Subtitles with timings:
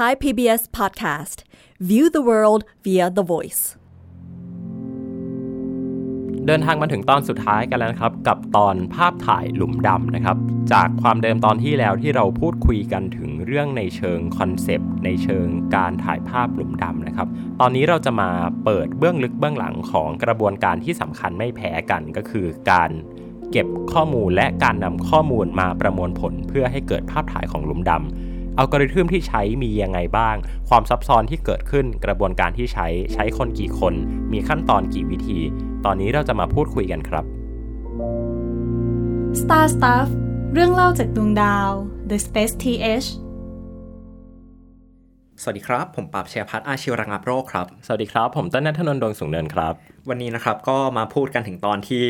[0.00, 1.38] Thai PBS Podcast
[1.88, 3.62] View the world via the voice
[6.46, 10.36] เดินทางมาถึงตอนสุดท้ายกันแล้วนะครับ กับตอนภาพถ่ายหลุมดำนะครับ
[10.72, 17.28] จากความเดิมตอนที่แล้วที่เราพูดคุยกันถึงเรื่องในเชิงคอนเซปต์ในเชิงการถ่ายภาพหลุมดำนะครับ
[17.60, 18.30] ตอนนี้เราจะมา
[18.64, 22.90] เปิดเบื้องลึกเบื้องหลังของกระบวนการที่สำคัญไม่แพ้กันก็คือการ
[23.50, 30.36] เก็บข้อมูลและการนำข้อมูลมาประมวลผลเพื่อให้เกิดภาพถ่ายของหลุมดำ อัลกอริทึมที่ใช้มียังไงบ้าง
[30.68, 33.94] ความซับซ้อนที่เกิดขึ้นกระบวนการที่ใช้ใช้คนกี่คน
[34.32, 35.38] มีขั้นตอนกี่วิธี
[35.84, 37.24] ตอนนี้เราจะมาพูดคุยกันครับ
[39.40, 40.08] Star Stuff
[40.52, 41.70] เรื่องเล่าจากดวงดาว
[42.10, 43.08] The Space TH
[45.42, 49.74] สวัสดีครับ ผมปราบเชียพัฒน์อาชีวระงับโรคครับ สวัสดีครับ ผมต้นนัทนนท์ดวงสูงเนินครับ
[50.08, 52.02] วันนี้นะครับก็มาพูดกันถึงตอนที่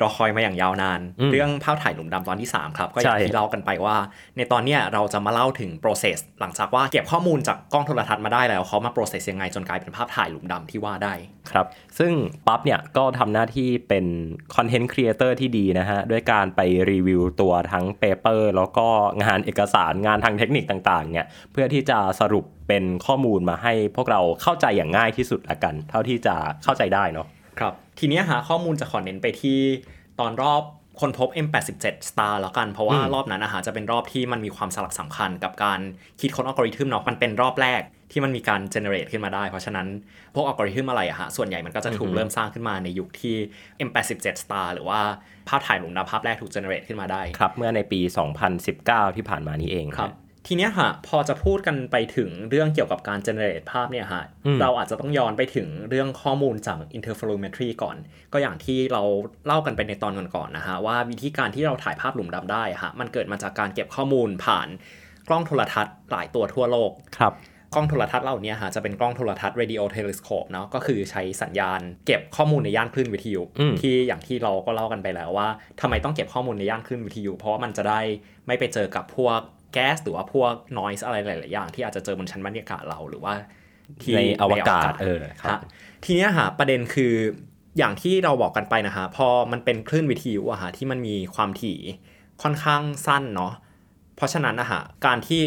[0.00, 3.96] รอคอยมาอย่างยาวนานอืมเรื่องภาพถ่ายหลุมดำตอนที่ 3 ครับ ก็อย่างใช่ที่เล่ากันไปว่า
[4.36, 11.14] ในตอนเนี้ยเราจะมาเล่าถึง process หลังจากว่าเก็บข้อมูลจากกล้องโทรทรรศน์มาได้แล้วเขามา process ยังไงจนกลายเป็นภาพถ่ายหลุมดำที่ว่าได้
[11.50, 11.66] ครับ
[11.98, 12.12] ซึ่ง
[12.46, 14.06] ปั๊บเนี่ยก็ทำหน้าที่เป็น
[14.56, 18.86] content creator ที่ดีนะฮะ ด้วยการไปรีวิวตัวทั้ง paper แล้วก็
[19.22, 27.26] งานเอกสารงานทางเทคนิคต่างๆเนี่ยเพื่อที่จะสรุปเป็นข้อมูลมาให้พวกเราเข้าใจอย่างง่ายที่สุดละกัน เท่าที่จะเข้าใจได้เนาะ
[27.58, 29.58] ครับทีเนี้ยหาข้อมูลจะขอเน้นไปที่
[30.20, 30.62] ตอนรอบ
[31.00, 35.80] คนพบ M87 Star แล้วกัน เพราะว่าอืมรอบนั้นอาหารจะเป็นรอบที่มันมีความสลักสำคัญกับการ
[36.20, 37.80] คิดค้นอัลกอริทึมเนาะมันเป็นรอบแรก
[38.12, 39.86] ที่มันมีการ generate ขึ้นมาได้ เพราะฉะนั้น
[40.34, 43.36] พวกอัลกอริทึมอะไรอะฮะส่วนใหญ่มันก็จะถูกเริ่มสร้างขึ้นมาในยุคที่
[43.88, 45.00] M87 Star หรือว่า
[45.48, 48.00] ภาพถ่ายหลุมดำภาพแรกถูก generate ขึ้นมาได้ ครับ เมื่อในปี
[48.58, 50.10] 2019 ที่ผ่านมานี้เองครับ
[50.50, 57.96] ทีเนี้ยฮะพอจะพูดกันไปถึงเรื่องเกี่ยวกับการ generate ภาพเนี่ยฮะอืมเราอาจจะต้องย้อนไปถึงเรื่องข้อมูลจาก interferometry ก่อน
[58.32, 59.02] ก็อย่างที่เรา
[59.46, 64.68] เล่ากันไปในตอนก่อนๆนะฮะว่าวิธีการที่เราถ่ายภาพหลุมดำได้ฮะมันเกิดมาจากการเก็บข้อมูลผ่าน
[65.28, 67.34] กล้องโทรทัศน์หลายตัวทั่วโลกครับ
[67.74, 75.48] กล้องโทรทัศน์เหล่านี้ฮะจะเป็นกล้องโทรทัศน์ radio telescope เนาะก็คือใช้สัญญาณเก็บข้อมูลในย่านคลื่นวิทยุอืมที่อย่างที่เราก็เล่ากันไปแล้วว่า
[75.80, 78.00] ทำไมต้องเก็บข้อมูลในย่านคลื่นวิทยุ เพราะว่ามันจะได้
[78.46, 79.40] ไม่ไปเจอกับพวก
[79.72, 83.34] แก๊สหรือว่าพวก noise อะไรหลาย ๆ อย่าง ที่อาจจะเจอบนชั้นบรรยากาศเราหรือว่า
[84.02, 85.60] ที่ในอวกาศเออครับฮะ
[86.04, 87.14] ทีเนี้ยฮะประเด็นคือ
[87.78, 91.78] อย่างที่เราบอกกันไปนะฮะพอมันเป็นคลื่นวิทยุอะฮะที่มันมีความถี่
[92.42, 93.52] ค่อนข้างสั้นเนาะ
[94.16, 95.42] เพราะฉะนั้นนะฮะการที่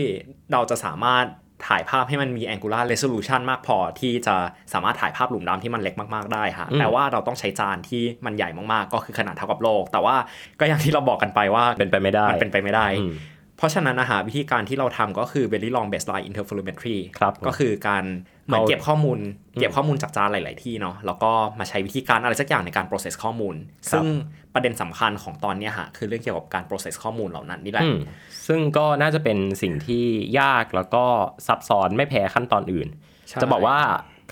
[0.52, 1.26] เราจะสามารถ
[1.68, 4.36] ถ่ายภาพให้มันมี angular resolution มากพอที่จะ
[4.74, 10.16] สามารถถ่ายภาพหลุมดำที่มันเล็กมาก ๆ ได้ฮะอืมแต่ว่าเราต้องใช้จานที่มันใหญ่มาก ๆ ก็คือขนาดเท่ากับโลก แต่ว่า
[10.60, 13.14] ก็อย่างที่เราบอกกันไปว่าเป็นไปไม่ได้มันเป็นไปไม่ได้อืม
[13.62, 18.04] เพราะฉะนั้นนะฮะวิธีการที่เราทำก็คือ very long baseline interferometry ครับก็คือการ
[18.46, 19.20] เหมือนเอาเก็บข้อมูล
[19.60, 23.56] เก็บข้อมูลจากจานหลาย ๆ ที่เนาะแล้วก็มาใช้วิธีการอะไรสักอย่างในการ process ข้อมูล
[23.92, 24.06] ซึ่ง
[24.54, 28.00] ประเด็นสำคัญของตอนเนี้ยฮะคือเรื่องเกี่ยวกับการ process ข้อมูลเหล่านั้นนี่แหละอืม
[28.48, 30.06] ซึ่งก็น่าจะเป็นสิ่งที่
[30.40, 31.06] ยากแล้วก็
[31.48, 32.88] ซับซ้อนไม่แพ้ขั้นตอนอื่น
[33.28, 33.78] ใช่จะบอกว่า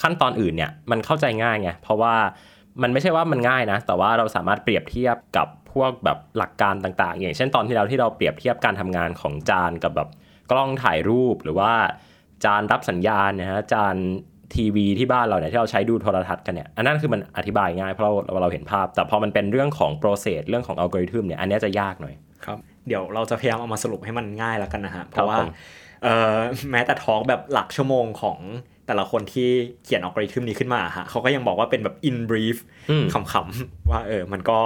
[0.01, 2.15] ขั้นตอนอื่นเนี่ยมันเข้าใจง่ายไงเพราะว่า
[2.81, 10.09] มันไม่ใช่ว่ามันง่ายนะ แต่ว่าเราสามารถเปรียบเทียบกับพวกแบบหลักการต่างๆ อย่างเช่นตอนที่เราที่เราเปรียบเทียบการทำงานของจานกับแบบ
[10.51, 11.71] กล้องถ่ายรูปหรือว่า
[12.43, 13.95] จานรับสัญญาณนะฮะจาน
[14.55, 22.13] ทีวีที่บ้านเราเนี่ยที่เราใช้ดูโทรทัศน์กันเนี่ยอันนั้นคือมันอธิบายง่ายเพราะเราเราเราเห็นภาพ แต่พอมันเป็นเรื่องของ process เรื่องของอัลกอริทึมเนี่ยอันเนี้ยจะยากหน่อย
[22.45, 22.57] ครับ
[22.87, 25.49] เดี๋ยวเราจะพยายามเอามาสรุปให้มันง่ายแล้วกันนะฮะเพราะว่าผม
[26.03, 26.37] เอ่อ
[26.71, 28.37] แม้แต่ talk แบบหลักชั่วโมงของ
[28.89, 29.49] แต่ละคนที่
[29.85, 32.57] เขียนอัลกอริทึมนี้ขึ้นมาฮะเขาก็ยังบอกว่าเป็นแบบ in brief
[32.89, 34.57] อืมขำๆว่าเออมันก็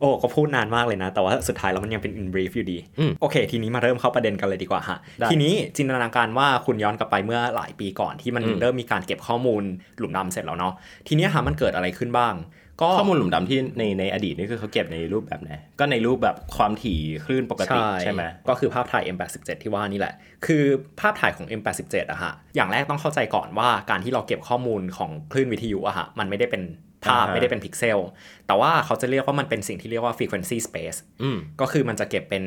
[0.00, 9.62] โอ้ก็พูดนานมากเลยนะ แต่ว่าสุดท้ายแล้วมันยังเป็น in brief อยู่ดีอืมโอเค ทีนี้มาเริ่มเข้าประเด็นกันเลยดีกว่าฮะได้ทีนี้จินตนาการว่าคุณย้อนกลับไปเมื่อหลายปีก่อนที่มันอืมเริ่มมีการเก็บข้อมูล
[9.98, 10.72] หลุมดำเสร็จแล้วเนาะ
[11.08, 12.34] ทีนี้ฮะมันเกิดอะไรขึ้นบ้าง
[12.80, 20.14] ก็ข้อมูลหลุมดำที่ในในอดีตนี่คือเขาเก็บในรูปแบบไหนก็ในรูปแบบความถี่คลื่นปกติใช่ไหมก็คือภาพถ่าย M87 ที่ว่านี่แหละ
[20.46, 20.62] คือ
[21.00, 26.62] ภาพถ่ายของ M87 อะฮะอย่างแรกต้องเข้าใจก่อนว่าการที่เราเก็บข้อมูลของคลื่นวิทยุอะฮะมันไม่ได้เป็น
[27.04, 27.98] ภาพอ่าฮะไม่ได้เป็นพิกเซล
[28.46, 32.44] แต่ว่าเขาจะเรียกว่ามันเป็นสิ่งที่เรียกว่า frequency space อืมก็คือมันจะเก็บเป็น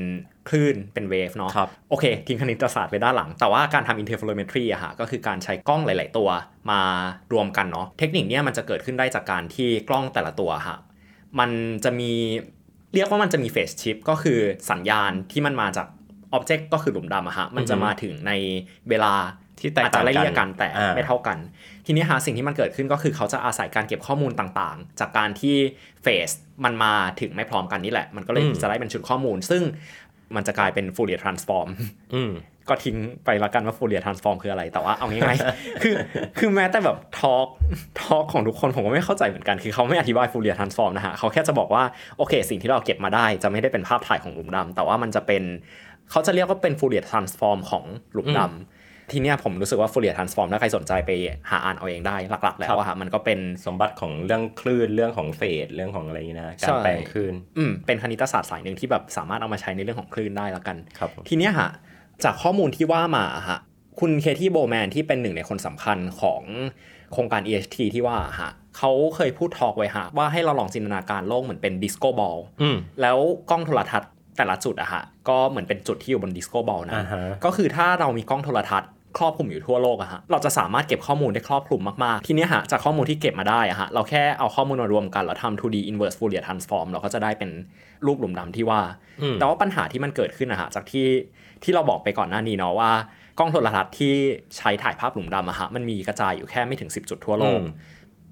[0.50, 6.30] คลื่นเป็นเวฟเนาะครับโอเค ทิ้งคณิตศาสตร์ไปด้านหลัง แต่ว่าการทำ interferometry อะฮะก็คือการใช้กล้องหลาย ๆ ตัว
[6.72, 6.82] มา
[7.34, 10.78] รวมกันเนาะเทคนิคเนี้ยมันจะเกิดขึ้นได้จากการที่กล้องแต่ละตัวฮะ
[11.40, 11.50] มัน
[11.84, 12.12] จะมี
[12.94, 14.40] เรียกว่ามันจะมี phase shift ก็คือ
[14.72, 15.88] สัญญาณที่มันมาจาก
[16.38, 18.32] object ก็คือหลุมดำอะฮะมันจะมาถึงใน
[18.90, 19.14] เวลา
[19.60, 21.38] ที่แตกอาจต่าจะงไล่กันเลี่ยกันแต่อ่าไม่เท่ากัน
[21.86, 25.56] ทีนี้ฮะสิ่งที่มันเกิดขึ้นก็คือเขาจะอาศัยการเก็บข้อมูลต่างๆ จากการที่
[26.04, 26.30] เฟส
[26.64, 29.64] มันมาถึงไม่พร้อมกันนี่แหละ มันก็เลยจะได้เป็นชุดข้อมูล ซึ่ง
[30.36, 31.68] มันจะกลายเป็น Fourier transform
[32.16, 32.34] อืม
[32.70, 35.96] ก็ทิ้งไปละกันว่า Fourier transform คืออะไร แต่ว่าเอาง่ายๆคือ
[36.40, 37.48] คือแม้แต่แบบทอล์ก
[38.02, 41.84] ทอล์กของทุกคนผมก็ไม่เข้าใจเหมือนกัน คือเขาไม่อธิบาย Fourier transform นะฮะเขาแค่จะบอกว่า
[42.18, 45.44] โอเค สิ่งที่เราเก็บมาได้จะไม่ได้เป็นภาพถ่ายของหลุมดำแต่ว่ามันจะเป็น
[46.12, 48.75] เขาจะเรียกว่าเป็น Fourier transform ของหลุมดำ
[49.12, 51.12] ทีเนี้ยผมรู้สึกว่า Fourier Transform ถ้าใครสนใจไป
[51.50, 61.70] หาอ่านเอาเองได้หลักๆ แล้วอะฮะมันก็เป็นสมบัติของเรื่องคลื่นเรื่องของ phase เรื่องของอะไรอย่างนี้นะใช่การแปลงคลื่นอืมเป็นคณิตศาสตร์สายหนึ่งที่แบบสามารถเอามาใช้ในเรื่องของคลื่นได้ละกันครับผมทีเนี้ยฮะ
[62.24, 63.60] จากข้อมูลที่ว่ามาฮะ
[64.00, 66.42] คุณ Katie Bouman ที่เป็นหนึ่งในคนสำคัญของ
[67.14, 73.18] โครงการ EHT ที่ว่าฮะเขาเคยพูด talk ไว้ฮะว่าให้เราลองจินตนาการโลกเหมือนเป็น disco ball อืมแล้ว
[73.50, 87.50] กล้องโทรทัศน์แต่ละจุดอะฮะก็เหมือนเป็นจุดที่อยู่บน disco ball นะอ่าฮะก็คือถ้าเรามีกล้องโทรทัศน์ ครอบคลุมอยู่ทั่วโลกอะฮะเราจะสามารถเก็บข้อมูลได้ครอบคลุมมากๆ ทีเนี้ยฮะจากข้อมูลที่เก็บมาได้อะฮะเราแค่เอาข้อมูลมารวมกันแล้วทำ 2D inverse Fourier transform เราก็จะได้เป็น
[88.06, 88.82] รูปหลุมดำที่ว่า
[89.22, 91.08] อืมแต่ว่าปัญหาที่มันเกิดขึ้นนะฮะจากที่
[91.64, 92.92] ที่เราบอกไปก่อนหน้านี้เนาะว่า
[93.40, 94.14] กล้องโทรทัศน์ที่
[94.58, 97.70] ใช้ถ่ายภาพหลุมดำอะฮะมันมีกระจายอยู่แค่ไม่ถึง 10 จุดทั่วโลกอืม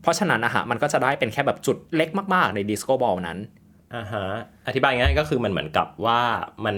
[0.02, 3.38] เพราะฉะนั้นนะฮะมันก็จะได้เป็นแค่แบบจุดเล็กมากๆใน disco ball นั้น
[3.96, 4.26] อ่าฮะ
[4.68, 6.20] อธิบายง่ายก็คือมันเหมือนกับว่า
[6.66, 6.78] มัน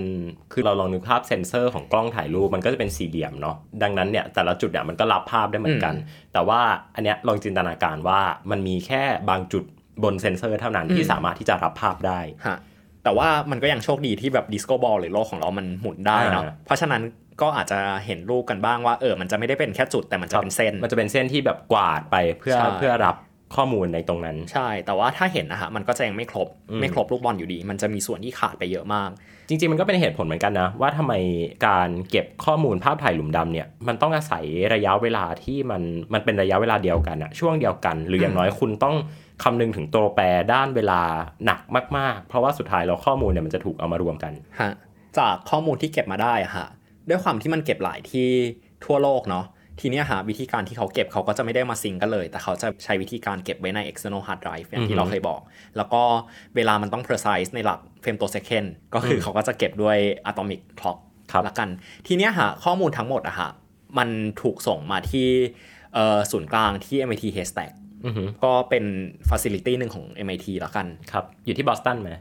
[0.53, 5.93] คือเราลองนึกภาพเซนเซอร์ของกล้องถ่ายรูปมันก็จะเป็นสี่เหลี่ยมเนาะดังนั้นเนี่ยแต่ละจุดเนี่ยมันก็รับภาพได้เหมือนกัน
[6.33, 6.59] แต่ว่า
[6.95, 8.21] อันเนี้ยลองจินตนาการว่า
[8.51, 9.63] มันมีแค่บางจุด
[10.03, 12.57] บนเซนเซอร์เท่านั้นที่อืมสามารถที่จะรับภาพได้ฮะ
[13.03, 17.01] แต่ว่ามันก็ยังโชคดีที่แบบ disco ball หรือโลกของเรามันหมุนได้เนาะอ่าเพราะฉะนั้น
[17.41, 23.15] ก็อาจจะเห็นรูปกันบ้างว่าเออมันจะไม่ได้เป็นแค่จุดแต่มันจะเป็นเส้น มันจะเป็นเส้นที่แบบกวาดไปเพื่อใช่เพื่อรับ
[23.55, 29.09] ข้อมูลในตรงนั้น ใช่ แต่ว่าถ้าเห็นนะฮะมันก็จะยังไม่ครบอืมไม่ครบลูกบอลอยู่ดี มันจะมีส่วนที่ขาดไปเยอะมาก
[29.49, 31.13] จริง ๆ มันก็เป็นเหตุผลเหมือนกันนะ ว่าทำไม
[31.67, 35.81] การเก็บข้อมูลภาพถ่ายหลุมดำเนี่ยมันต้องอาศัยระยะเวลาที่มัน
[36.13, 38.95] มันเป็นระยะเวลาเดียวกันอะช่วงเดียวกัน หรืออย่างน้อยคุณต้อง
[39.43, 40.23] คำนึงถึงตัวแปร
[40.53, 41.01] ด้านเวลา
[41.45, 41.59] หนัก
[41.97, 44.71] มากๆ เพราะว่าสุดท้ายแล้วข้อมูลเนี่ยมันจะถูกเอามารวมกันฮะ
[45.17, 46.67] จากข้อมูลที่เก็บมาได้อะฮะ
[47.09, 48.29] ด้วยความที่มันเก็บหลายที่
[48.85, 49.45] ทั่วโลกเนาะ
[49.79, 55.41] ทีเนี้ยฮะวิธีการที่เขาเก็บเขาก็จะไม่ได้มา sync กันเลย แต่เขาจะใช้วิธีการเก็บไว้ใน external hard drive อย่างอือที่ฮึเราเคยบอก
[55.77, 56.01] แล้วก็
[56.55, 59.97] เวลามันต้อง precise ในหลัก frame ต่อ second ก็คืออมเขาก็จะเก็บด้วย
[60.29, 60.97] atomic clock
[61.31, 61.69] ครับละกัน
[62.07, 63.49] ทีเนี้ยฮะข้อมูลทั้งหมดอะฮะ
[63.97, 64.09] มัน
[64.41, 65.27] ถูกส่งมาที่
[65.93, 67.71] เอ่อศูนย์กลางที่ MIT Haystack
[68.05, 68.85] อือฮึก็เป็น
[69.29, 72.11] facility หนึ่งของ MIT ละกันครับอยู่ที่บอสตันไหม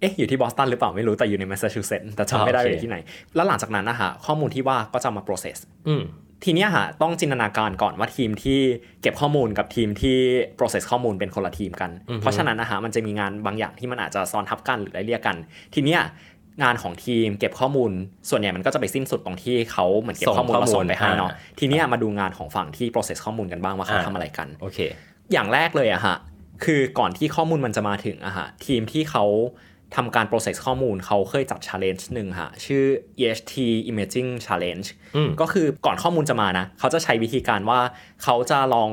[0.00, 2.96] เอ๊ะอยู่ที่บอสตันหรือเปล่าไม่รู้แต่อยู่ในแมสซาชูเซตส์แต่จำไม่ได้อ่าโอเคว่าอยู่ที่ไหน
[3.34, 5.58] แล้วหลังจากนั้นนะฮะข้อมูลที่ว่าก็จะมา process
[5.88, 6.02] อืม
[6.44, 8.60] ทีเนี้ยฮะต้องจินตนาการก่อนว่าทีมที่
[9.02, 10.18] เก็บข้อมูลกับทีมที่
[10.58, 15.36] process ข้อมูลเป็นคนละทีมกันอือฮึเพราะฉะนั้นนะฮะมันจะมีงานบางอย่างที่มันอาจจะซ้อนทับกันหรือไล่เรียกกัน
[15.74, 16.00] ทีเนี้ย
[16.62, 17.90] งานของทีมเก็บข้อมูล
[18.30, 24.78] ส่วนใหญ่มันก็จะไปสิ้นสุดตรงที่เขาเหมือนเก็บข้อมูลมาส่งไปให้เนาะทีเนี้ยมาดูงานของฝั่งที่ process ข้อมูลกันบ้างว่าเขาทำอะไรกันโอเค
[25.32, 26.16] อย่างแรกเลยอะฮะ
[26.64, 29.24] คือก่อนที่ข้อมูลมันจะมาถึงอะฮะทีมที่เขา
[29.96, 32.84] ทำการ process ข้อมูลเขาเคยจัด challenge หนึ่งฮะชื่อ
[33.18, 33.54] EHT
[33.90, 37.80] Imaging Challenge อืมก็คือก่อนข้อมูลจะมานะ เขาจะใช้วิธีการว่า
[38.22, 38.90] เขาจะลอง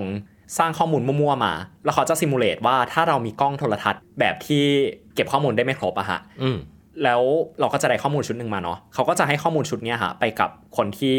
[0.58, 1.54] สร้างข้อมูลมั่วๆมา
[1.84, 4.64] แล้วเขาจะซิมูเลตว่าถ้าเรามีกล้องโทรทัศน์แบบที่
[5.16, 6.58] เก็บข้อมูลได้ไม่ครบอะฮะอืม
[7.04, 7.22] แล้ว
[7.60, 11.16] เราก็จะได้ข้อมูลชุดหนึ่งมาเนาะเขาก็จะให้ข้อมูลชุดเนี้ยฮะไปกับคนที่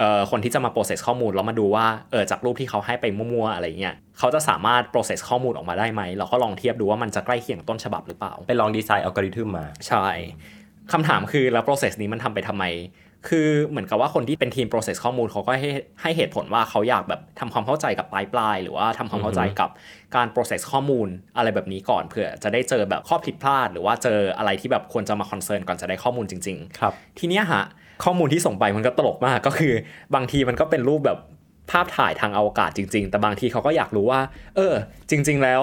[0.00, 10.06] เอ่อคนที่จะมา process ข้อมูลแล้วมาดูว่าเออจากรูปที่เขาให้ไปมั่วๆอะไรเงี้ยเขาจะสามารถ process ข้อมูลออกมาได้ไหมเราก็ลองเทียบดูว่ามันจะใกล้เคียงกับต้นฉบับหรือเปล่า ไปลองดีไซน์อัลกอริทึมมา ใช่
[10.92, 12.66] คำถามคือแล้ว process นี้มันทำไปทำไม
[13.28, 15.70] คือเหมือนกับว่าคนที่เป็นทีม process ข้อมูลเขาก็ให้
[16.02, 19.70] ให้เหตุผลว่าเขาอยากแบบทำความเข้าใจกับปลายปลายๆหรือว่าทำความเข้าใจกับ
[20.16, 27.64] การ process ข้อมูลอะไรแบบนี้ก่อนเผื่อจะได้เจอแบบข้อผิดพลาด หรือว่าเจออะไรที่แบบควรจะมา concern ก่อนจะได้ข้อมูลจริง ๆ ครับ ทีเนี้ยฮะ
[28.04, 29.72] ข้อมูลที่ส่งไปมันก็ตลกมากก็คือ
[30.14, 31.18] บางทีมันก็เป็นรูปแบบ
[31.70, 34.20] ภาพถ่ายทางอวกาศจริง ๆ แต่บางทีเขาก็อยากรู้ว่า
[34.56, 34.74] เออ
[35.10, 35.62] จริง ๆ แล้ว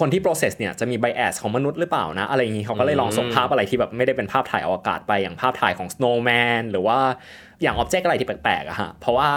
[0.00, 6.98] คนที่ process เนี่ยจะมี bias ของมนุษย์หรือเปล่านะ อะไรอย่างนี้เขาก็เลยลองส่งภาพอะไรที่แบบไม่ได้เป็นภาพถ่ายอวกาศไปอย่างภาพถ่ายของ snowman หรือว่า
[7.62, 9.28] อย่าง object อะไรที่แปลกๆอะฮะเพราะว่า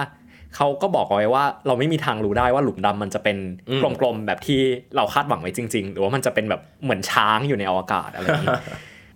[0.56, 3.38] เขาก็บอกเอาไว้ว่าเราไม่มีทางรู้ได้ว่าหลุมดำมันจะเป็น
[3.70, 4.60] อืมกลมๆแบบที่
[4.96, 8.56] เราคาดหวังไว้จริง ๆ หรือว่ามันจะเป็นแบบเหมือนช้างอยู่ในอวกาศอะไรอย่างนี้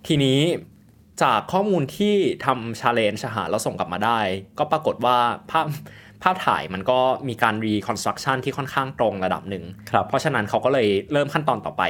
[0.06, 0.38] ทีนี้
[1.22, 4.20] จากข้อมูลที่ทำชาเลนจ์หาแล้วส่งกลับมาได้
[4.58, 5.16] ก็ปรากฏว่า
[5.50, 5.66] ภาพ
[6.22, 11.82] ภาพถ่ายมันก็มีการรีคอนสตรั c ชั่นที่ค่อนข้างตรงระดับหนึ่งครับเพราะฉะนั้นเขาก็เลยเริ่มขั้นตอนต่อไป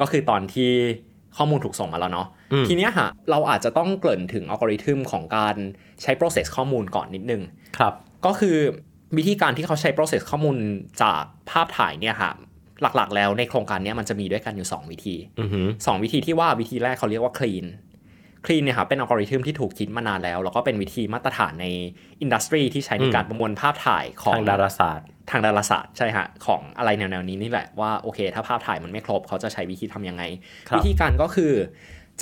[0.00, 0.70] ก็คือตอนที่
[1.36, 5.56] ข้อมูลถูกส่งมาแล้วเนาะอืมทีเนี้ยฮะเราอาจจะต้องเกริ่นถึงอัลกอริทึมของการ
[6.02, 7.42] ใช้ process ข้อมูลก่อนนิดนึง
[7.78, 7.94] ครับ
[8.26, 8.56] ก็คือ
[9.16, 10.56] วิธีการที่เขาใช้ process ข้อมูล
[11.02, 12.30] จากภาพถ่ายเนี่ยค่ะ
[12.96, 17.66] หลักๆ แล้วในโครงการเนี้ยมันจะมีด้วยกันอยู่ 2 วิธีอือฮึสองวิธีที่ว่าวิธีแรกเขาเรียกว่า clean
[18.46, 21.66] clean เนี่ยครับเป็นอัลกอริทึมที่ถูกคิดมานานแล้ว แล้วก็เป็นวิธีมาตรฐานใน
[22.20, 30.22] อินดัสทรีที่ใช้ในการประมวลภาพถ่ายของทางดาราศาสตร์ ทางดาราศาสตร์ใช่ฮะของอะไรแนวๆนี้นี่แหละว่าโอเค ถ้าภาพถ่ายมันไม่ครบเขาจะใช้วิธีทำยังไง
[30.68, 31.52] ครับวิธีการก็คือ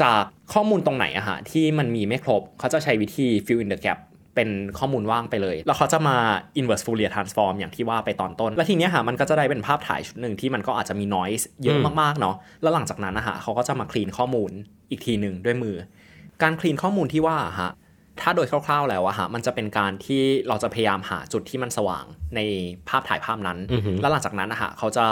[0.02, 3.99] จากข้อมูลตรงไหนอะฮะที่มันมีไม่ครบเขาจะใช้วิธี fill in the gap
[4.35, 6.17] เป็นข้อมูลว่างไปเลย แล้วเขาจะมา
[6.59, 14.50] inverse Fourier transform อย่างที่ว่าไปตอนต้น แล้วทีเนี้ยฮะมันก็จะได้เป็นภาพถ่ายชุดหนึ่งที่มันก็อาจจะมี noise เยอะอืมมากๆเนาะ แล้วหลังจากนั้นนะฮะเขาก็จะมาคลีนข้อมูล
[14.91, 15.76] อีกทีหนึ่งด้วยมือ
[16.42, 17.72] การ clean ข้อมูลที่ว่าฮะ
[18.20, 22.04] ถ้าโดยคร่าวๆแล้วอะฮะมันจะเป็นการที่เราจะพยายามหาจุดที่มันสว่าง
[22.37, 22.40] ใน
[22.88, 25.06] ภาพถ่ายภาพนั้นอือหือแล้วหลังจากนั้นนะฮะเขาจะ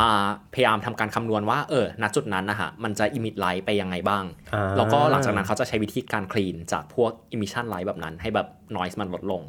[0.00, 0.08] มา
[0.54, 9.42] พยายามทำการคำนวณว่าเออณจุดนั้นนะฮะมันจะ emit light ไปยังไงบ้างอ่าแล้วก็หลังจากนั้นเขาจะใช้วิธีการ clean จากพวก emission light แบบนั้น ให้แบบ noise มันลดลง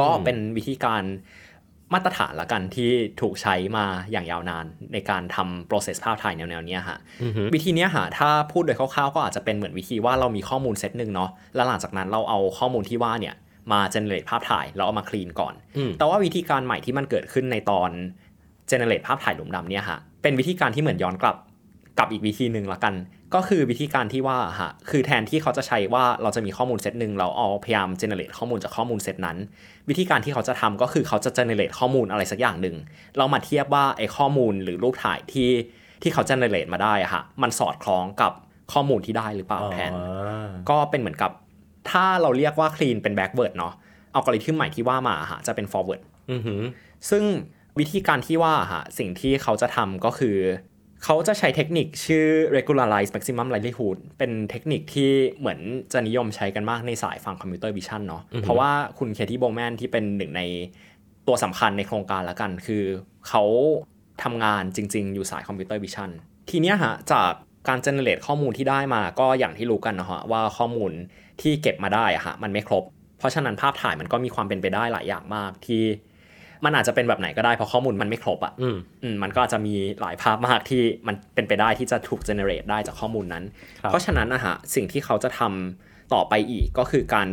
[0.00, 1.02] ก็เป็นวิธีการ
[1.94, 13.34] มาตรฐานละกันที่ถูกใช้มาอย่างยาวนานในการทำ process ภาพถ่ายแนวๆเนี้ยฮะอือหือวิธีเนี้ยฮะถ้าพูดโดยคร่าวๆ ก็อาจจะเป็นเหมือนวิธีว่าเรามีข้อมูลเซตหนึ่งเนาะแล้วหลังจากนั้นเราเอาข้อมูลที่ว่าเนี่ย
[13.72, 17.90] มา generate ภาพถ่ายแล้วเอามาคลีนก่อนอืมแต่ว่าวิธีการใหม่ที่มันเกิดขึ้นในตอน
[18.70, 21.36] generate ภาพถ่ายหลุมดำเนี่ยฮะเป็นวิธีการที่เหมือนย้อนกลับ
[21.98, 22.94] กับอีกวิธีหนึ่งละกัน
[23.34, 29.36] ก็คือวิธีการที่ว่าฮะคือแทนที่เขาจะใช้ว่าเราจะมีข้อมูลเซตหนึ่งเราเอาพยายาม generate ข้อมูลจากข้อมูลเซตนั้น
[29.88, 32.76] วิธีการที่เขาจะทำก็คือเขาจะ generate ข้อมูลอะไรสักอย่างหนึ่ง
[33.18, 35.50] เรามาเทียบว่าไอ้ข้อมูลหรือรูปถ่ายที่
[36.02, 38.32] ที่เขา generate มาได้อะฮะมันสอดคล้องกับ
[38.72, 39.92] ข้อมูลที่ได้หรือเปล่าแทน
[40.70, 41.30] ก็เป็นเหมือนกับ
[41.90, 43.72] ถ้าเราเรียกว่า clean เป็น backward เนาะ
[44.14, 46.60] อัลกอริทึมใหม่ที่ว่ามาอะฮะจะเป็น forward อือหือ
[47.10, 47.24] ซึ่ง
[47.78, 50.36] วิธีการที่ว่าฮะสิ่งที่เขาจะทำก็คือ
[51.04, 55.60] เขาจะใช้เทคนิคชื่อ regularize maximum likelihood เป็นเทคนิคที่เหมือน
[55.92, 60.42] จะนิยมใช้กันมากในสายฝั่ง computer vision เนาะเพราะว่าคุณเคที่โบแมนที่เป็นหนึ่งใน
[61.26, 62.84] ตัวสำคัญในโครงการละกัน คือ
[63.28, 63.44] เขา
[64.22, 66.10] ทำงานจริง ๆ อยู่สาย computer vision
[66.50, 67.30] ทีเนี้ยฮะจาก
[67.68, 70.92] การเจเนเรตข้อมูลที่ได้มาก็อย่างที่รู้กันนะฮะว่าข้อมูล
[71.42, 72.84] ที่เก็บมาได้อะฮะมันไม่ครบ
[73.18, 75.82] เพราะฉะนั้นภาพถ่ายมันก็มีความเป็นไปได้หลายอย่างมากที่
[76.64, 83.44] มันอาจจะเป็นแบบไหนก็ได้เพราะข้อมูลมันไม่ครบอะอืมอืมมันก็อาจจะมีหลายภาพมากที่มันเป็นไปได้ที่จะถูก generate ได้จากข้อมูลนั้น
[83.80, 87.28] ครับเพราะฉะนั้นนะฮะสิ่งที่เขาจะทำต่อไปอีกก็คือการ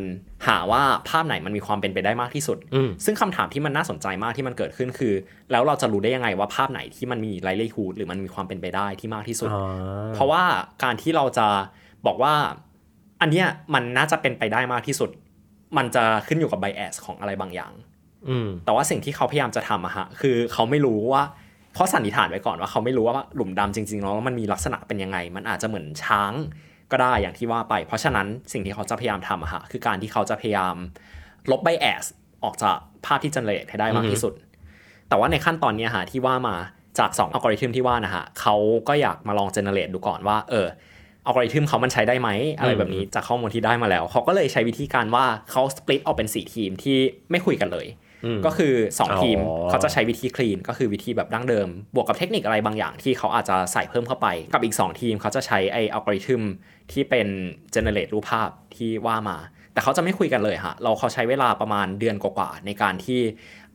[0.47, 5.13] หาว่าภาพไหนมันมีความเป็นไปได้มากที่สุดอืมซึ่งคำถามที่มันน่าสนใจมากที่มันเกิดขึ้นคือ
[5.51, 9.61] แล้วเราจะรู้ได้ยังไงว่าภาพไหนที่มันมีไลเลฮูดหรือมันมีความเป็นไปได้ที่มากที่สุดอ๋อ
[10.13, 10.43] เพราะว่า
[10.83, 11.47] การที่เราจะ
[12.07, 12.33] บอกว่า
[13.21, 15.09] อันเนี้ยมันน่าจะเป็นไปได้มากที่สุด
[15.77, 17.88] มันจะขึ้นอยู่กับไบแอสของอะไรบางอย่างอืม
[18.65, 21.23] แต่ว่าสิ่งที่เขาพยายามจะทำอะฮะคือเขาไม่รู้ว่า
[21.73, 26.33] เพราะสันนิษฐานไว้ก่อนว่าเขาไม่รู้ว่าหลุมดำจริงๆแล้วมันมีลักษณะเป็นยังไง มันอาจจะเหมือนช้าง
[26.91, 30.75] ก็ได้อย่างที่ว่าไป เพราะฉะนั้นสิ่งที่เขาจะพยายามทำอะฮะคือการที่เขาจะพยายาม
[31.51, 32.05] ลบ bias
[32.43, 34.33] ออกจากภาพที่ generate ให้ได้มากที่สุด
[35.09, 36.55] แต่ว่าในขั้นตอนเนี้ยฮะที่ว่ามา
[36.99, 38.55] จาก2อัลกอริทึมที่ว่านะฮะเขา
[38.87, 40.67] ก็อยากมาลอง generate ดูก่อนว่าเออ
[41.25, 46.97] อัลกอริทึมเขามันใช้ได้ไหมอะไรแบบนี้จากข้อมูลที่ได้มาแล้ว เขาก็เลยใช้วิธีการว่าเขา split ออกเป็นสี่ทีมที่
[47.31, 48.08] ไม่คุยกันเลยอืม
[48.45, 49.37] ก็คืออ๋อ2 ทีม
[49.69, 56.41] เขาจะใช้วิธี clean ก็คือวิธีแบบดั้งเดิม บวกกับเทคนิคอะไรบางอย่างที่เขาอาจจะใส่เพิ่มเข้าไป กับอีก 2 ทีมเขาจะใช้ไออัลกอริทึม
[56.91, 57.27] ที่เป็น
[57.73, 59.37] generate รูปภาพที่ว่ามา
[59.73, 63.21] แต่เขาจะไม่คุยกันเลยฮะเราเขาใช้เวลาประมาณเดือนกว่าๆในการที่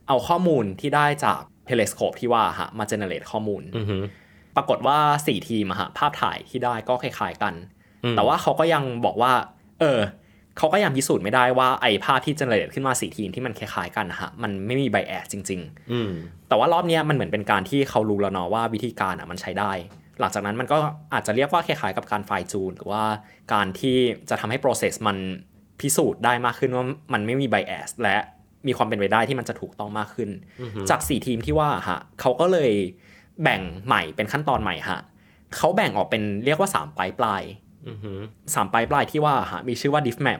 [0.07, 4.03] เอาข้อมูลที่ได้จากเทเลสโคปที่ว่าฮะมา generate ข้อมูลอือหือ
[4.55, 7.53] ปรากฏว่า 4 ทีมอะฮะภาพถ่ายที่ได้ก็คล้ายๆกัน
[8.03, 9.33] อืมแต่ว่าเขาก็ยังบอกว่า
[9.79, 9.99] เออ
[10.57, 16.11] เขาก็ยังพิสูจน์ไม่ได้ว่าไอ้ภาพที่เจเนเรตขึ้นมา4ทีมที่มันคล้ายๆกันนะฮะมันไม่มีไบแอสจริงๆอืม
[16.47, 19.71] แต่ว่ารอบเนี้ยมันเหมือนเป็นการที่เขารู้แล้วเนาะว่าวิธีการอะมันใช้ได้
[20.19, 20.77] หลังจากนั้นมันก็
[21.13, 23.03] อาจจะเรียกว่าคล้ายๆกับการไฟจูนหรือว่า
[23.53, 23.97] การที่
[24.29, 25.17] จะทำให้ process มัน
[25.79, 28.17] พิสูจน์ได้มากขึ้นว่ามันไม่มี bias และ
[28.67, 30.29] มีความเป็นไปได้ที่มันจะถูกต้องมากขึ้น
[30.89, 32.71] จาก 4 ทีมที่ว่าฮะเขาก็เลย
[33.43, 34.99] แบ่งใหม่เป็นขั้นตอนใหม่ฮะ
[35.55, 37.64] เขาแบ่งออกเป็นเรียกว่า 3 ปลายปลายอือหือ
[38.53, 40.39] สามปลายปลายที่ว่าฮะมีชื่อว่า diff map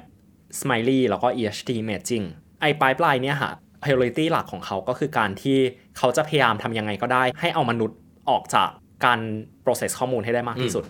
[0.61, 2.25] smiley แล้วก็ EHT matching
[2.61, 5.57] ไอ้ปลายปลายเนี้ยฮะ priority หลักของเขาก็คือการที่
[5.97, 7.97] เขาจะพยายามทำยังไงก็ได้ ให้เอามนุษย์
[8.29, 8.69] ออกจาก
[9.05, 9.19] การ
[9.63, 10.83] process ข้อมูลให้ได้มากที่สุด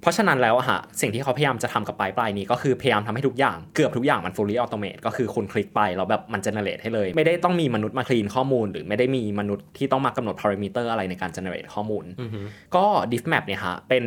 [0.00, 14.04] เพราะฉะนั้นแล้วอะฮะสิ่งที่เขาพยายามจะทำกับปลายปลายนี้ก็คือพยายามทำให้ทุกอย่างเกือบทุกอย่างมัน fully automate ก็คือคุณคลิกไปแล้วแบบมัน generate ให้เลย ไม่ได้ต้องมีมนุษย์มาคลีนข้อมูล หรือไม่ได้มีมนุษย์ที่ต้องมากำหนด parameter อะไรในการ generate ข้อมูลอือหือก็ diffmap เนี่ยฮะเป็น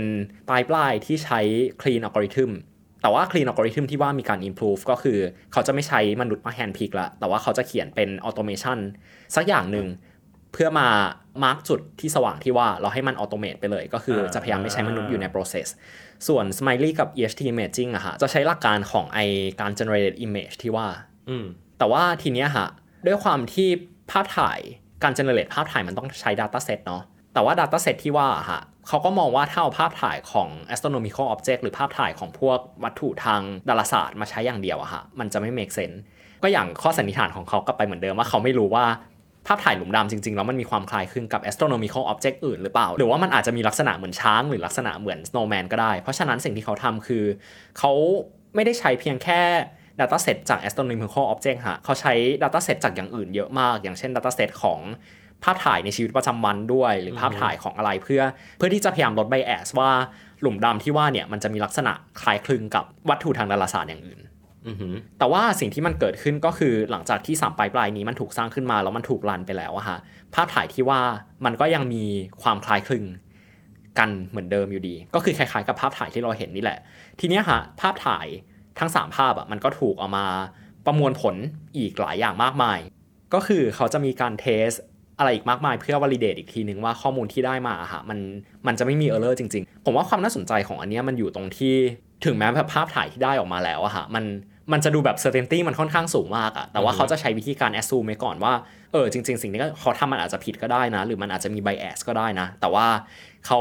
[0.50, 1.40] ปลายปลายที่ใช้
[1.82, 2.52] clean algorithm
[3.02, 5.18] แต่ว่า clean algorithm ที่ว่ามีการ improve ก็คือ
[5.52, 8.80] เขาจะไม่ใช้มนุษย์มา hand pick ละแต่ว่าเขาจะเขียนเป็น automation
[9.36, 9.88] สักอย่างหนึ่ง
[10.54, 10.88] เพื่อมา
[11.44, 15.68] mark จุดที่สว่างที่ว่าเราให้มัน automate ไปเลย ก็คือจะพยายามไม่ใช้มนุษย์อยู่ใน process
[16.28, 19.20] ส่วน smiley กับ EHT imaging อะฮะจะใช้หลักการของไอ
[19.62, 20.88] การ generated image ที่ว่า
[21.30, 21.46] อืม
[21.80, 22.68] แต่ว่าทีเนี้ยฮะ
[23.08, 23.70] ด้วยความที่
[24.12, 24.60] ภาพถ่าย
[25.04, 27.04] การ generate ภาพถ่ายมันต้องใช้ data set เนาะ
[27.34, 35.98] แต่ว่า data set ที่ว่าฮะเขาก็มองว่าถ้าเอาภาพถ่ายของ astronomical object หรือภาพถ่ายของพวกวัตถุทางดาราศาสตร์มาใช้อย่างเดียวอะฮะมันจะไม่ make sense
[36.44, 38.86] ก็อย่างข้อสันนิษฐานของเขากลับไปเหมือนเดิมว่าเขาไม่รู้ว่า
[39.48, 47.24] ภาพถ่ายหลุมดำจริงๆ แล้วมันมีความคล้ายคลึงกับ astronomical object อื่นหรือเปล่า หรือว่ามันอาจจะมีลักษณะเหมือนช้างหรือลักษณะเหมือน snowman ก็ได้ เพราะฉะนั้นสิ่งที่เขาทำคือ
[47.78, 47.92] เขา
[48.56, 49.42] ไม่ได้ใช้เพียงแค่
[50.00, 54.80] dataset จาก astronomical object ฮะเขาใช้ dataset จากอย่างอื่นเยอะมาก อย่างเช่น dataset ของ
[55.44, 58.22] ภาพถ่ายในชีวิตประจำวันด้วย หรือภาพถ่ายของอะไรเพื่อ
[58.58, 59.92] เพื่อที่จะพยายามลด bias ว่า
[60.42, 64.20] หลุมดำที่ว่าเนี่ยมันจะมีลักษณะคล้ายคลึงกับวัตถุทางดาราศาสตร์อย่างอื่น
[65.20, 69.98] แต่ว่าสิ่งที่มันเกิดขึ้นก็คือหลังจากที่สามปลายปลายนี้มันถูกสร้างขึ้นมาแล้วมันถูกรันไปแล้วอะฮะ
[70.36, 71.00] ภาพถ่ายที่ว่า
[71.46, 72.04] มันก็ยังมี
[72.42, 73.06] ความคล้ายคลึง
[74.00, 76.80] กันเหมือนเดิมอยู่ดี ก็คือคล้ายๆกับภาพถ่ายที่เราเห็นนี่แหละ
[77.20, 78.28] ทีนี้ยฮะภาพถ่าย
[78.80, 80.26] ทั้ง 3 ภาพอะมันก็ถูกเอามา
[80.86, 81.36] ประมวลผล
[81.78, 82.80] อีกหลายอย่างมากมาย
[83.34, 84.70] ก็คือเขาจะมีการเทส
[85.18, 88.20] อะไรอีกมากมายเพื่อวอลิเดตอีกทีนึงว่าข้อมูลที่ได้มาอะฮะมัน
[88.68, 91.76] มันจะไม่มีเออร์เลอร์จริง ๆ ผมว่าความน่าสนใจของอันนี้มันอยู่ตรงที่
[92.26, 94.24] ถึงแม้แบบภาพถ่ายที่ได้ออกมาแล้วอะฮะมัน
[94.72, 98.54] มันจะดูแบบ certainty มันค่อนข้างสูงมากอะแต่ว่าเขาจะใช้วิธีการ assume ไว้ก่อนว่า
[98.92, 102.88] เออจริง ๆ สิ่งนี้ก็เขาทำมันอาจจะผิดก็ได้นะ หรือมันอาจจะมี bias ก็ได้นะ แต่ว่า
[103.48, 103.60] เขา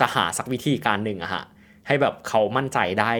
[0.00, 1.44] จะหาสักวิธีการหนึ่งอะฮะ
[1.86, 3.12] ให้แบบเขามั่นใจได้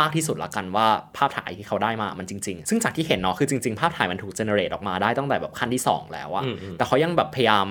[0.00, 0.86] มากที่สุดละกันว่า
[1.16, 7.66] ภาพถ่ายที่เขาได้มามันจริง ๆ ซึ่งจากที่เห็นเนาะคือจริง ๆ ภาพถ่ายมันถูก generate ออกมาได้ตั้งแต่แบบขั้นที่ 2 แล้วอะอืมอืมแต่เขายังแบบพยายาม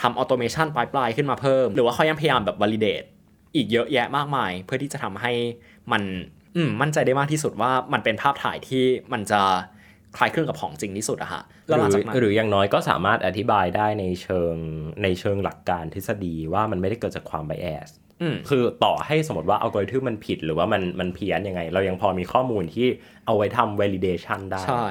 [0.00, 3.06] ทำ automation ปลายๆขึ้นมาเพิ่ม หรือว่าเขายังพยายามแบบ validate
[3.54, 5.32] อีกเยอะแยะมากมาย เพื่อที่จะทำให้
[5.92, 6.02] มัน
[6.56, 9.40] อืมมั่นใจได้มากที่สุดว่ามันเป็นภาพถ่ายที่มันจะ
[10.16, 14.54] คล้ายคลึงกับของจริงที่สุดอะฮะหแล้วหลังรืจาอกนั้นหรืออย่างน้อยก็สามารถอธิบายได้ในเชิง
[15.02, 17.88] ในเชิงหลักการทฤษฎีว่ามันไม่ได้เกิดจากความ bias
[18.22, 22.88] อืมคือต่อให้สมมติว่าอัลกอริทึมมันผิดหรือว่ามันมันเพี้ยนยังไง เรายังพอมีข้อมูลที่
[23.26, 24.88] เอาไว้ทำ validation ได้ ใช่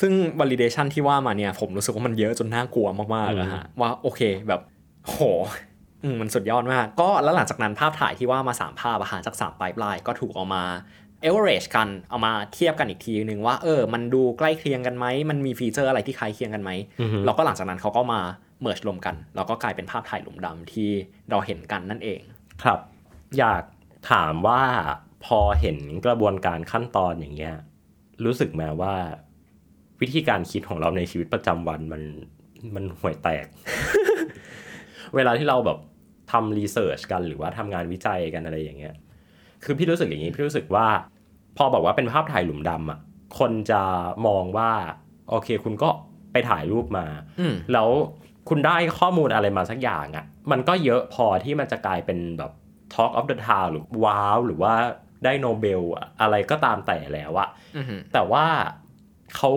[0.00, 4.60] ซึ่ง validation ที่ว่ามาเนี่ย ผมรู้สึกว่ามันเยอะจนน่ากลัวมากๆอะฮะว่าโอเคแบบ
[5.06, 5.20] โห
[5.75, 5.75] อื
[6.12, 10.64] มมันสุดยอดมาก ก็แล้วหลังจากนั้นภาพถ่ายที่ว่ามา 3 ภาพอาหารจาก3ปลายปลายก็ถูกเอามา
[11.28, 16.70] average กันเอามาเทียบกันอีกทีนึงว่าเออ มันดูใกล้เคียงกันไหมมันมีฟีเจอร์อะไรที่คล้ายเคียงกันไหม
[17.00, 18.20] อือฮึแล้วก็หลังจากนั้นเขาก็มา
[18.64, 20.90] merge รวมกันแล้วก็กลายเป็นภาพถ่ายหลุมดำที่
[21.30, 22.20] เราเห็นกันนั่นเอง
[22.62, 22.78] ครับ
[23.38, 23.62] อยาก
[24.10, 24.62] ถามว่า
[25.24, 27.54] พอเห็นกระบวนการขั้นตอนอย่างเงี้ย
[28.24, 28.94] รู้สึกไหมว่า
[30.00, 32.02] วิธีการคิดของเราในชีวิตประจำวันมัน
[32.74, 33.46] มันห่วยแตก
[35.14, 35.78] เวลาที่เราแบบ
[36.32, 38.94] ทำรีเสิร์ชกันหรือว่าทำงานวิจัยกันอะไรอย่างเงี้ย
[39.64, 40.86] คือพี่รู้สึกอย่างนี้พี่รู้สึกว่า
[41.56, 42.98] พอบอกว่าเป็นภาพถ่ายหลุมดำอะ
[43.38, 43.82] คนจะ
[44.26, 44.70] มองว่า
[45.30, 45.90] โอเคคุณก็
[46.32, 47.06] ไปถ่ายรูปมา
[47.40, 47.88] อืมแล้ว
[48.48, 52.52] คุณได้ข้อมูลอะไรมาสักอย่างอะ มันก็เยอะพอที่มันจะกลายเป็นแบบ
[52.94, 54.74] Talk of the Town หรือว้าวหรือว่า
[55.24, 58.46] ได้โนเบลอะอะไรก็ตามแต่แล้วอะอือฮึแต่ว่า
[59.36, 59.50] เขา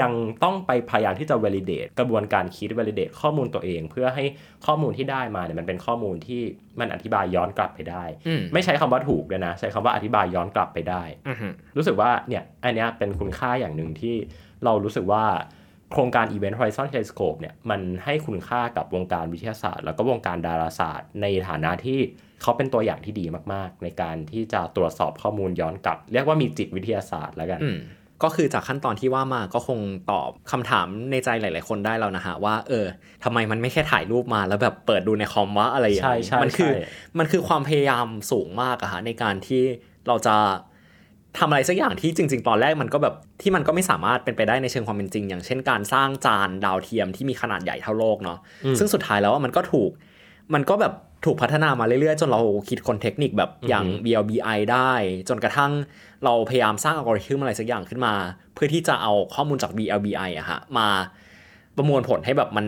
[0.00, 0.12] ยัง
[0.44, 4.24] ต้องไปพยายามที่จะ validate กระบวนการคิด validate ข้อมูลตัวเอง เพื่อให้
[4.66, 6.42] ข้อมูลที่ได้มาเนี่ยมันเป็นข้อมูลที่
[6.80, 14.14] มันอธิบายย้อนกลับไปได้อืมไม่ใช้คำว่าถูกเลยนะ ใช้คำว่าอธิบายย้อนกลับไปได้อือฮึรู้สึกว่าเนี่ยอันเนี้ยเป็นคุณค่าอย่างหนึ่งที่
[14.64, 15.24] เรารู้สึกว่า
[15.92, 21.98] โครงการ Event Horizon Telescope เนี่ยมันให้คุณค่ากับวงการวิทยาศาสตร์ แล้วก็วงการดาราศาสตร์ ในฐานะที่
[22.42, 27.78] เขาเป็นตัวอย่างที่ดีมาก ๆ ในการที่จะตรวจสอบข้อมูลย้อนกลับ เรียกว่ามีจิตวิทยาศาสตร์แล้วกันอืม
[28.22, 32.86] ก็คือจากขั้นตอนที่ว่ามาก็คงตอบคำถามในใจหลาย ๆ คนได้แล้วนะฮะว่า เออ
[33.24, 36.86] ทำไมมันไม่แค่ถ่ายรูปมาแล้วแบบเปิดดูในคอมว่าอะไรอย่างใช่นี้ใช่มันคือใช่
[37.18, 39.62] มันคือความพยายามสูงมากอะฮะในการที่
[40.08, 40.36] เราจะ
[41.38, 49.90] ทำอะไรสักอย่างที่จริง ๆ ตอนแรกมันก็แบบที่มันก็ไม่สามารถเป็นไปได้ในเชิงความเป็นจริง อย่างเช่นการสร้างจานดาวเทียมที่มีขนาดใหญ่เท่าโลกเนาะอืมซึ่งสุดท้ายแล้วอะมันก็ถูก
[50.54, 54.92] มันก็แบบถูกพัฒนามาเรื่อยๆ จนเราคิดคนเทคนิคแบบอย่างอือฮึ BLBI ได้
[55.28, 55.72] จนกระทั่ง
[56.24, 58.14] เราพยายามสร้างอัลกอริทึมอะไรสักอย่างขึ้นมา
[58.54, 60.88] เพื่อที่จะเอาข้อมูลจาก BLBI อะฮะมา
[61.76, 62.66] ประมวลผลให้แบบมัน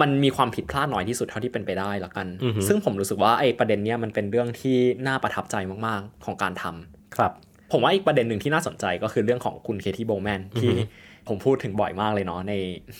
[0.00, 4.76] มันมีความผิดพลาดน้อยที่สุดเท่าที่เป็นไปได้ละกันอือฮึซึ่งผมรู้สึกว่าไอ้ประเด็นเนี้ยมันเป็นเรื่องที่
[5.06, 7.32] น่าประทับใจมากๆของการทำครับ
[7.72, 10.84] ผมว่าอีกประเด็นหนึ่งที่น่าสนใจก็คือเรื่องของคุณเคที่โบแมนที่อือฮึ
[11.28, 12.52] ผมพูดถึงบ่อยมากเลยเนาะใน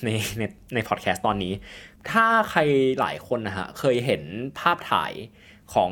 [0.05, 0.43] ในใน
[0.75, 1.53] ในพอดแคสต์ตอนนี้
[2.13, 2.61] ถ้าใคร
[3.01, 4.23] หลายคนนะฮะเคยเห็น
[4.61, 5.13] ภาพถ่าย
[5.75, 5.91] ของ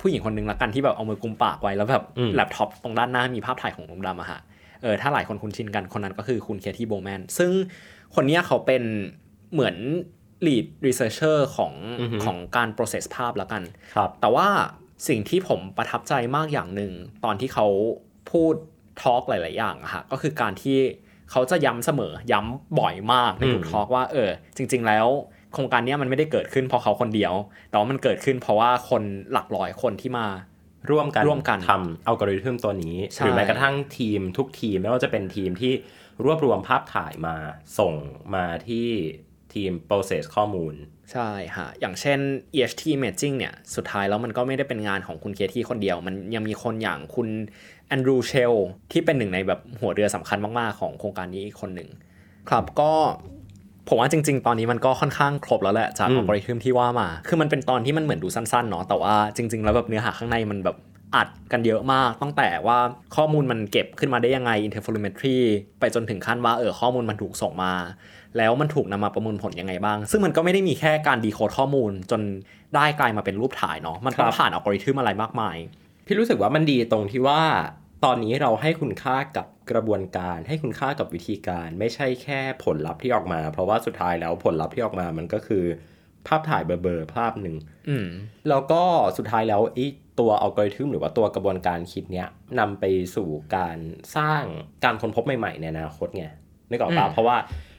[0.00, 4.40] ผู้หญิงคนหนึ่งละกันที่แบบเอามือกุมปากไว้แล้วแบบอืมแล็ปท็อปตรงด้านหน้ามีภาพถ่ายของหลุมดำอะฮะ
[4.82, 7.50] เออถ้าหลายคนคุ้นชินกันคนนั้นก็คือคุณเคที่โบแมนซึ่ง
[8.14, 8.82] คนเนี้ยเขาเป็น
[9.52, 9.76] เหมือน
[10.46, 13.62] lead researcher ของอือฮึของการ process ภาพละกัน
[13.94, 14.48] ครับแต่ว่า
[15.08, 16.92] สิ่งที่ผมประทับใจมากอย่างหนึ่ง
[17.24, 17.66] ตอนที่เขา
[18.30, 18.54] พูด
[19.00, 20.78] ทอล์กหลาย ๆ อย่างอะฮะก็คือการที่
[21.30, 25.06] เขาจะย้ำเสมอย้ำบ่อยมากในทุกอืมทอล์กว่าเออจริง ๆ แล้ว
[25.54, 27.34] โครงการเนี้ยมันไม่ได้เกิดขึ้นเพราะเขาคนเดียว
[27.70, 30.26] แต่ว่ามันเกิดขึ้นเพราะว่าคนหลักร้อยคนที่มา
[30.90, 35.72] ร่วมกันร่วมกันทำอัลกอริทึมตัวนี้ใช่หรือแม้กระทั่งทีมทุกทีมไม่ว่าจะเป็นทีมที่
[36.24, 37.36] รวบรวมภาพถ่ายมา
[37.78, 37.94] ส่ง
[38.34, 38.88] มาที่
[39.54, 40.74] ทีม process ข้อมูล
[41.12, 42.18] ใช่ฮะ อย่างเช่น
[42.54, 47.28] EHT Imaging เนี่ย สุดท้ายแล้วมันก็ไม่ได้เป็นงานของคุณเคที่คนเดียว มันยังมีคนอย่างคุณ
[47.88, 48.54] แอนดรูเชล
[48.92, 51.90] ที่เป็นหนึ่งในแบบหัวเรือสำคัญมาก ๆ ของโครงการนี้อีกคนหนึ่ง
[52.50, 52.92] ครับก็
[53.90, 60.76] ผมว่าจริง ๆ ตอนนี้มันก็ค่อนข้างครบแล้วแหละจากอืมอัลกอริทึมที่ว่ามา คือมันเป็นตอนที่มันเหมือนดูสั้นๆเนาะแต่ว่าจริง ๆ แล้วแบบเนื้อหาข้างในมันแบบ
[61.14, 62.78] อัดกันเยอะมากตั้งแต่ว่า
[63.16, 65.38] ข้อมูลมันเก็บขึ้นมาได้ยังไง interferometry
[65.80, 67.72] ไปจนถึงขั้นว่าเออข้อมูลมันถูกส่งมา
[68.36, 72.20] แล้วมันถูกนำมาประมวลผลยังไงบ้าง ซึ่งมันก็ไม่ได้มีแค่การดีโคดข้อมูลจน
[72.74, 75.56] ได้กลายมาเป็นรูปถ่ายเนาะมันต้องครับผ่านอัลกอริทึมอะไรมากมาย
[76.06, 77.40] พี่รู้สึกว่ามันดีตรงที่ว่า
[78.04, 85.64] ตอนนี้เราให้คุณค่ากับกระบวนการ ให้คุณค่ากับวิธีการ ไม่ใช่แค่ผลลัพธ์ที่ออกมา เพราะว่าสุดท้ายแล้วผลลัพธ์ที่ออกมามันก็คือ
[86.26, 87.56] ภาพถ่ายเบลอๆภาพหนึ่ง
[87.88, 88.06] อืม
[88.48, 88.82] แล้วก็
[89.16, 89.88] สุดท้ายแล้วไอ้
[90.20, 92.84] ตัวอัลกอริทึมหรือว่าตัวกระบวนการคิดเนี้ยนำไป
[93.16, 93.76] สู่การ
[94.16, 94.42] สร้าง
[94.84, 96.24] การค้นพบใหม่ๆในอนาคตไง
[96.70, 97.36] นึกออกปะอืมเพราะว่า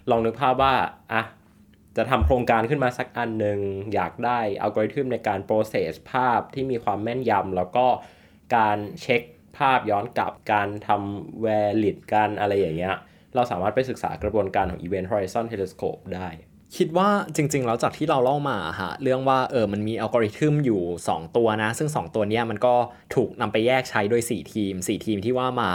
[0.10, 0.74] ลองนึกภาพว่า
[1.14, 1.24] อะ
[1.98, 3.60] จะทำโครงการขึ้นมาสักอันหนึ่ง
[3.94, 7.86] อยากได้อัลกอริทึมในการ process ภาพที่มีความแม่นยำแล้วก็
[8.56, 9.22] การเช็ค
[9.58, 12.96] ภาพย้อนกลับการทำ valid การอะไรอย่างเงี้ย
[13.36, 16.30] เราสามารถไปศึกษากระบวนการของ Event Horizon Telescope ได้
[16.78, 22.74] คิดว่าจริง ๆ แล้วจากที่เราเล่ามาฮะเรื่องว่าเออมันมีอัลกอริทึมอยู่ 2 ตัวนะ ซึ่ง 2 ตัวเนี้ยมันก็
[23.16, 25.70] ถูกนำไปแยกใช้โดย 4 ทีม 4 ทีมที่ว่ามา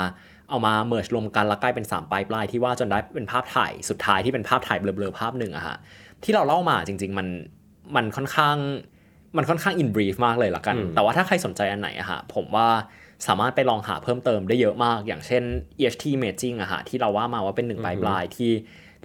[0.50, 5.76] เอามา merge รวมกันแล้วกลายเป็น 3 pipeline ที่ว่าจนได้เป็นภาพถ่ายสุดท้ายที่เป็นภาพถ่ายเบลอๆภาพหนึ่งอะฮะ
[6.24, 7.26] ที่เราเล่ามาจริง ๆ มัน
[7.96, 8.56] มันค่อนข้าง
[9.36, 12.68] มันค่อนข้าง in brief มากเลยละกันอืมแต่ว่าถ้าใครสนใจอันไหนอะฮะผมว่า
[13.26, 15.42] สามารถไปลองหาเพิ่มเติมได้เยอะมาก อย่างเช่น
[15.78, 18.50] EHT Imaging อะฮะที่เราว่ามาว่าเป็นหนึ่ง pipeline ที่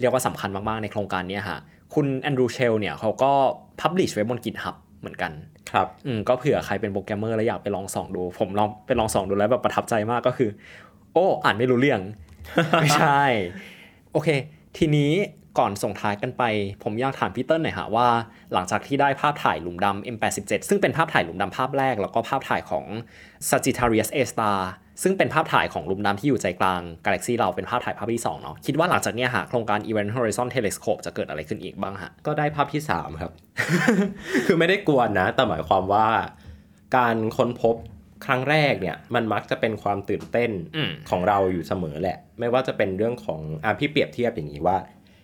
[0.00, 1.58] เรียกว่าสำคัญมาก ๆ ในโครงการเนี้ยฮะ
[1.94, 3.32] คุณแอนดรูเชลเนี่ยเขาก็
[3.80, 5.32] publish ไว้บน GitHub เหมือนกัน
[5.70, 10.50] ครับอืมก็เผื่อใครเป็นโปรแกรมเมอร์แล้วอยากไปลองส่องดู ผมลองไปลองส่องดูแล้วแบบประทับใจมากก็คือ
[11.12, 12.00] โอ้ อ่านไม่รู้เรื่อง
[12.82, 13.22] ไม่ใช่
[14.12, 14.28] โอเค
[14.78, 15.12] ทีนี้
[15.58, 16.42] ก่อนส่งท้ายกันไป
[16.82, 18.08] ผมอยากถามพี่เติ้ลหน่อยฮะว่า
[18.52, 22.84] หลังจากที่ได้ภาพถ่ายหลุมดำ M87 ซึ่งเป็นภาพถ่ายหลุมดำภาพแรก แล้วก็ภาพถ่ายของ
[23.50, 24.58] Sagittarius A star
[25.02, 33.32] ซึ่งเป็นภาพถ่ายของหลุมดำที่อยู่ใจกลางกาแล็กซีเราเป็นภาพถ่ายภาพที่สองเนาะคิดว่าหลังจากเนี้ยฮะโครงการ Event Horizon Telescope จะเกิดอะไรขึ้นอีกบ้างฮะก็ได้ภาพที่ 3 ครับ
[34.46, 36.06] คือไม่ได้กวนนะ แต่หมายความว่า
[36.96, 37.76] การค้นพบ
[38.26, 44.76] ครั้งแรกเนี่ยมันมักจะเป็นความตื่นเต้นอืมของเราอยู่เสมอแหละ ไม่ว่าจะเป็นเรื่องของอะพี่เปรียบเทียบอย่างนี้ว่า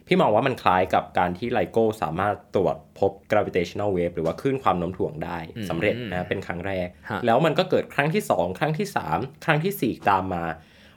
[0.08, 10.44] พี่มองว่ามันคล้ายกับการที่ไลโก้สามารถตรวจพบ gravitational wave หรือว่าคลื่นความโน้มถ่วงได้อืมสำเร็จนะเป็นครั้งแรกฮะแล้วมันก็เกิดครั้งที่ 2 ครั้งที่ 3 ครั้งทีสี่4 ตามมา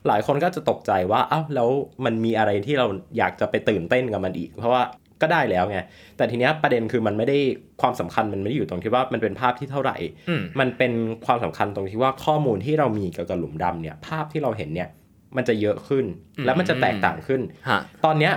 [0.08, 1.70] หลายคนก็จะตกใจว่าเอ้าแล้ว
[2.06, 4.84] มันมีอะไรที่เราอยากจะไปตื่นเต้นกับมันอีก เพราะว่า
[5.22, 5.80] ก็ได้แล้วไง
[6.18, 7.38] แต่ทีเนี้ยประเด็นคือมันไม่ได้
[7.82, 9.98] ความสำคัญมันไม่ได้อยู่ตรงที่ว่ามันเป็นภาพที่เท่าไหร่
[10.30, 10.92] อืมมันเป็น
[11.26, 14.90] ความสำคัญตรงที่ว่าข้อมูลที่เรามีเกี่ยวกับหลุมดำเนี่ยภาพที่เราเห็นเนี่ย
[15.38, 16.06] มันจะเยอะขึ้น
[16.46, 18.34] และมันจะแตกต่างขึ้นฮะตอนเนี้ย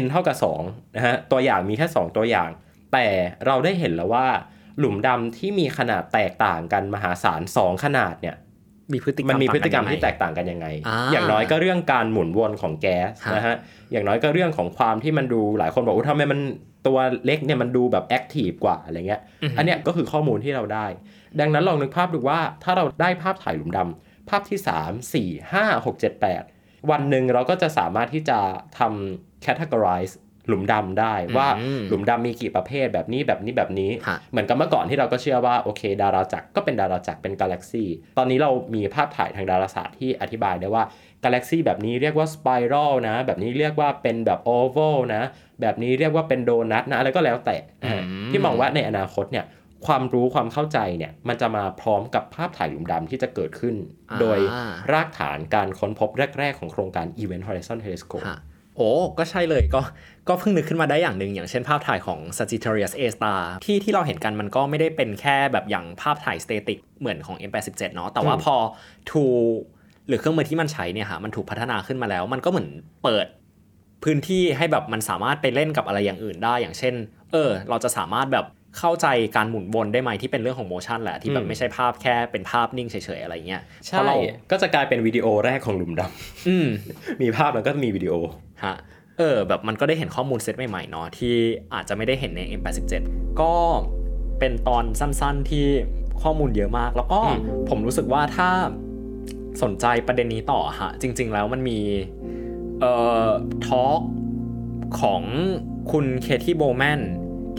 [0.00, 2.48] n เท่ากับ2นะฮะตัวอย่างมีแค่ 2 ตัวอย่าง
[2.92, 3.06] แต่
[3.46, 4.26] เราได้เห็นแล้วว่า
[4.78, 8.36] หลุมดำที่มีขนาดแตกต่างกันมหาศาล 2 ขนาดเนี่ย
[8.92, 13.56] มีพฤติกรรมมันมีพฤติกรรมางนที่แตกต่างกันยังไงอ่าอย่างน้อยก็เรื่องการหมุนวนของแก๊สฮะนะฮะ
[13.92, 16.40] อย่างน้อยก็เรื่องของความที่มันดูหลายคนบอกว่าทำไมมัน
[16.86, 19.20] ตัวเล็กเนี่ยมันดูแบบแอคทีฟกว่าอะไรเงี้ย
[19.56, 20.86] อันเนี้ยก็คือข้อมูลที่เราได้
[21.40, 28.38] ดังนั้นลองนึกภาพดูว่าถ้าเราได้ภาพถ่ายหลุมดำภาพที่ 3 4 5 6 7 8 วันหนึ่งเราก็จะสามารถที่จะ
[28.78, 30.14] ทำ categorize
[30.48, 37.84] หลุมดำได้ว่าอืมหลุมดำมีกี่ประเภทแบบนี้แบบนี้แบบนี้ฮะเหมือนกับเมื่อก่อนที่เราก็เชื่อว่าโอเค ดาราจักรก็เป็นดาราจักรเป็นกาแล็กซี
[38.18, 40.84] ตอนนี้เรามีภาพถ่ายทางดาราศาสตร์ที่อธิบายได้ว่า
[41.24, 45.22] กาแล็กซีแบบนี้เรียกว่าสไปรัลนะ แบบนี้เรียกว่าเป็นแบบโอเวลนะ
[45.60, 49.44] แบบนี้เรียกว่าเป็นโดนัทนะอะไรก็แล้วแต่นะฮะอืมที่มองว่าในอนาคตเนี่ย
[49.86, 53.74] ความรู้ความเข้าใจเนี่ยมันจะมาพร้อมกับภาพถ่ายหลุมดำที่จะเกิดขึ้น
[54.20, 54.38] โดย
[54.92, 58.38] รากฐานการค้นพบแรก ๆ ของโครงการ Event Horizon Telescope ฮะ
[58.76, 59.80] โอ้ก็ใช่เลยก็
[60.28, 68.56] ก็เพิ่งนึกขึ้นมาได้อย่างหนึ่งอย่างเช่นภาพถ่ายของ Sagittarius A star ที่ที่เราเห็นกันมันก็ไม่ได้เป็นแค่แบบอย่างภาพถ่าย static เหมือนของ M87 เนาะแต่ว่าอืมพอ
[69.10, 69.42] tool
[70.08, 72.68] หรือเครื่องมือที่มันใช้เนี่ยฮะมันถูกพัฒนาขึ้นมาแล้ว มันก็เหมือน
[73.04, 73.26] เปิด
[74.04, 76.94] พื้นที่ให้แบบมันสามารถไปเล่นกับอะไรอย่างอื่นได้ อย่างเช่น
[77.32, 78.44] เออ เราจะสามารถแบบ
[78.78, 84.16] เข้าใจการหมุนวนได้ไหมที่เป็นเรื่องของ motion แหละที่แบบอืบมไม่ใช่ภาพแค่เป็นภาพนิ่งเฉยๆอะไรเงี้ยใช่เพราะเรา
[84.50, 86.02] ก็จะกลายเป็นวิดีโอแรกของหลุมดำ
[86.48, 88.14] อืมมีภาพแล้วก็มีวิดีโอ
[88.64, 88.76] ฮะ
[89.18, 91.34] เออแบบมันก็ได้เห็นข้อมูลเซตใหม่ๆเนาะที่
[91.74, 93.02] อาจจะไม่ได้เห็นใน M87
[93.40, 93.52] ก็
[94.38, 95.66] เป็นตอนสั้นๆที่
[96.22, 98.48] ข้อมูลเยอะมาก แล้วก็อืมผมรู้สึกว่าถ้า
[99.62, 101.78] สนใจประเด็นนี้ต่อฮะจริง ๆ แล้วมันมี
[102.80, 102.92] เอ่
[103.24, 103.26] อ
[103.66, 104.00] talk
[105.00, 105.22] ของ
[105.92, 107.00] คุณเคที่โบแมน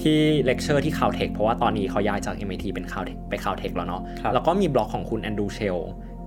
[0.01, 5.77] ที่เลคเชอร์ที่ Caltech เพราะว่าตอนนี้เขาย้ายจาก MIT เป็น Caltech ไป Caltech แล้วเนาะครับแล้วก็มีบล็อกของคุณ Andrew Chael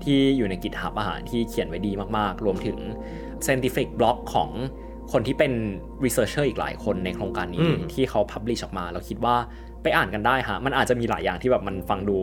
[0.04, 2.78] ที่อยู่ใน GitHub อาหารที่เขียนไว้ดีมากๆ รวมถึง
[3.44, 4.50] scientific blog ของ
[5.12, 5.52] คนที่เป็น
[6.04, 9.36] researcher อีกหลายคนในโครงการนี้อืมที่เขา publish ออกมา เราคิดว่า
[9.82, 12.18] ไปอ่านกันได้ฮะ มันอาจจะมีหลายอย่างที่แบบมันฟังดู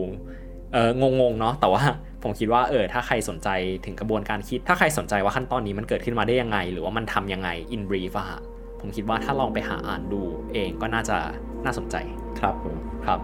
[0.72, 1.82] เอองงๆเนาะแต่ว่า
[2.22, 3.48] ผมคิดว่าเออถ้าใครสนใจ
[3.84, 8.40] ถึงกระบวนการคิด ถ้าใครสนใจว่าขั้นตอนนี้มันเกิดขึ้นมาได้ยังไง หรือว่ามันทำยังไง in brief อะฮะ
[8.80, 11.16] ผมคิดว่าถ้าลองไปหาอ่านดูเองก็น่าจะ
[11.64, 11.96] น่าสนใจ
[12.40, 13.20] ครับผมครับ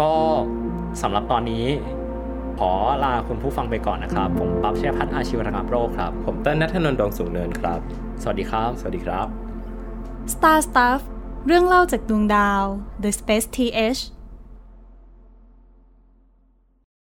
[0.00, 0.12] ก็
[1.02, 1.64] สำหรับตอนนี้
[2.58, 2.72] ขอ
[3.04, 7.80] ลาคุณผู้ฟังไปก่อนนะครับ ผมปั๊บเชยพัฒน์อาชีวรงับโรคครับ ผมเต้นนัทนนท์ดวงสูงเนินครับ
[8.22, 9.26] สวัสดีครับ สวัสดีครับ
[10.32, 11.00] Star Stuff
[11.46, 12.62] เรื่องเล่าจากดวงดาว
[13.02, 14.00] The Space TH